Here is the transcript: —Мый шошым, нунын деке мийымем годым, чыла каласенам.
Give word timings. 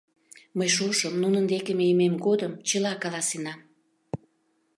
—Мый 0.57 0.69
шошым, 0.75 1.13
нунын 1.23 1.45
деке 1.53 1.71
мийымем 1.79 2.15
годым, 2.25 2.51
чыла 2.67 2.93
каласенам. 3.01 3.59